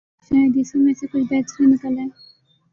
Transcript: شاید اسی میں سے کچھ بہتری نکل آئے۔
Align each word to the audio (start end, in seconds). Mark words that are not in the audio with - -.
شاید 0.27 0.53
اسی 0.59 0.77
میں 0.83 0.93
سے 0.99 1.05
کچھ 1.11 1.25
بہتری 1.29 1.65
نکل 1.71 1.93
آئے۔ 1.99 2.09